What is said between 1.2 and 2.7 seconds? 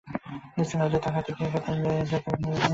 গিয়ে ব্যথায় নীল হয়ে গেলেন।